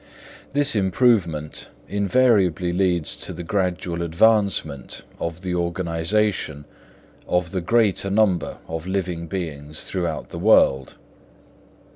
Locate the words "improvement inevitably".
0.75-2.73